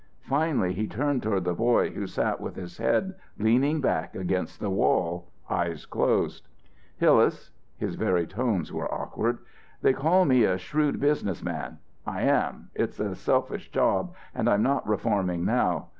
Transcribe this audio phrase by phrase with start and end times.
[0.25, 4.71] Finally he turned toward the boy who sat with his head leaning back against the
[4.71, 6.47] wall, eyes closed.
[6.97, 9.37] "Hillas," his very tones were awkward,
[9.83, 11.77] "they call me a shrewd business man.
[12.03, 15.89] I am, it's a selfish job and I'm not reforming now.